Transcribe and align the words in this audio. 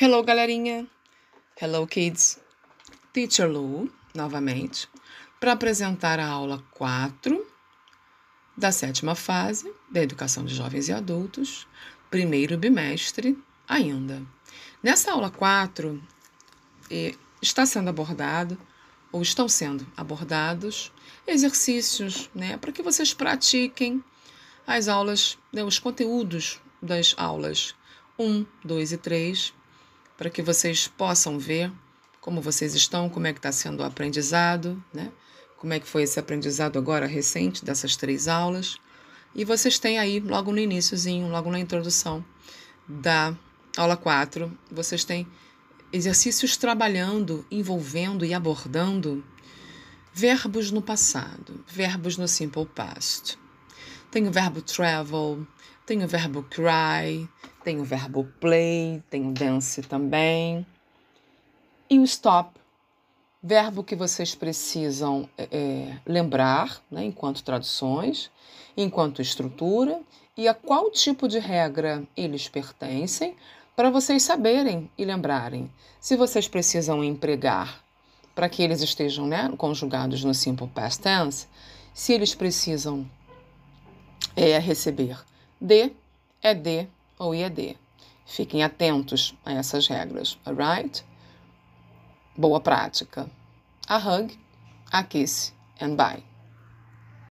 Hello, 0.00 0.22
galerinha! 0.22 0.86
Hello, 1.60 1.84
kids! 1.84 2.38
Teacher 3.12 3.50
Lu, 3.50 3.92
novamente, 4.14 4.88
para 5.40 5.50
apresentar 5.50 6.20
a 6.20 6.26
aula 6.28 6.62
4 6.70 7.44
da 8.56 8.70
sétima 8.70 9.16
fase 9.16 9.74
da 9.90 10.00
Educação 10.00 10.44
de 10.44 10.54
Jovens 10.54 10.86
e 10.86 10.92
Adultos, 10.92 11.66
primeiro 12.08 12.56
bimestre 12.56 13.36
ainda. 13.66 14.22
Nessa 14.80 15.10
aula 15.10 15.32
4, 15.32 16.00
está 17.42 17.66
sendo 17.66 17.90
abordado, 17.90 18.56
ou 19.10 19.20
estão 19.20 19.48
sendo 19.48 19.84
abordados, 19.96 20.92
exercícios 21.26 22.30
né, 22.32 22.56
para 22.56 22.70
que 22.70 22.84
vocês 22.84 23.12
pratiquem 23.12 24.00
as 24.64 24.86
aulas, 24.86 25.36
né, 25.52 25.64
os 25.64 25.80
conteúdos 25.80 26.60
das 26.80 27.16
aulas 27.18 27.74
1, 28.16 28.46
2 28.64 28.92
e 28.92 28.96
3 28.96 29.57
para 30.18 30.28
que 30.28 30.42
vocês 30.42 30.88
possam 30.88 31.38
ver 31.38 31.72
como 32.20 32.42
vocês 32.42 32.74
estão, 32.74 33.08
como 33.08 33.28
é 33.28 33.32
que 33.32 33.38
está 33.38 33.52
sendo 33.52 33.80
o 33.80 33.84
aprendizado, 33.84 34.82
né? 34.92 35.10
Como 35.56 35.72
é 35.72 35.80
que 35.80 35.86
foi 35.86 36.02
esse 36.02 36.18
aprendizado 36.20 36.78
agora 36.78 37.06
recente 37.06 37.64
dessas 37.64 37.96
três 37.96 38.28
aulas. 38.28 38.76
E 39.34 39.44
vocês 39.44 39.78
têm 39.78 39.98
aí, 39.98 40.20
logo 40.20 40.52
no 40.52 40.58
iníciozinho, 40.58 41.28
logo 41.28 41.50
na 41.50 41.60
introdução 41.60 42.24
da 42.86 43.34
aula 43.76 43.96
4, 43.96 44.52
vocês 44.70 45.04
têm 45.04 45.26
exercícios 45.92 46.56
trabalhando, 46.56 47.46
envolvendo 47.50 48.24
e 48.24 48.34
abordando 48.34 49.24
verbos 50.12 50.70
no 50.72 50.82
passado, 50.82 51.64
verbos 51.66 52.16
no 52.16 52.26
simple 52.26 52.66
past. 52.66 53.38
Tem 54.10 54.26
o 54.26 54.30
verbo 54.30 54.62
travel, 54.62 55.46
tem 55.84 56.02
o 56.02 56.08
verbo 56.08 56.42
cry, 56.44 57.28
tem 57.62 57.78
o 57.78 57.84
verbo 57.84 58.24
play, 58.40 59.02
tem 59.10 59.28
o 59.28 59.32
dance 59.32 59.82
também. 59.82 60.66
E 61.90 61.98
o 61.98 62.04
stop, 62.04 62.58
verbo 63.42 63.84
que 63.84 63.94
vocês 63.94 64.34
precisam 64.34 65.28
é, 65.36 65.48
é, 65.50 65.98
lembrar, 66.06 66.82
né, 66.90 67.04
enquanto 67.04 67.44
traduções, 67.44 68.30
enquanto 68.76 69.20
estrutura, 69.20 70.00
e 70.36 70.48
a 70.48 70.54
qual 70.54 70.90
tipo 70.90 71.28
de 71.28 71.38
regra 71.38 72.02
eles 72.16 72.48
pertencem, 72.48 73.36
para 73.76 73.90
vocês 73.90 74.22
saberem 74.22 74.90
e 74.96 75.04
lembrarem. 75.04 75.70
Se 76.00 76.16
vocês 76.16 76.48
precisam 76.48 77.04
empregar 77.04 77.84
para 78.34 78.48
que 78.48 78.62
eles 78.62 78.80
estejam 78.80 79.26
né, 79.26 79.52
conjugados 79.56 80.24
no 80.24 80.32
simple 80.32 80.66
past 80.68 81.02
tense, 81.02 81.46
se 81.92 82.12
eles 82.12 82.34
precisam 82.34 83.08
é, 84.38 84.58
receber 84.58 85.18
de, 85.60 85.92
é 86.42 86.54
de 86.54 86.88
ou 87.18 87.34
IED. 87.34 87.76
Fiquem 88.26 88.62
atentos 88.62 89.34
a 89.44 89.52
essas 89.52 89.88
regras, 89.88 90.38
alright? 90.46 91.04
Boa 92.36 92.60
prática. 92.60 93.28
A 93.88 93.96
hug, 93.96 94.38
a 94.92 95.02
kiss 95.02 95.52
and 95.80 95.96
bye. 95.96 96.22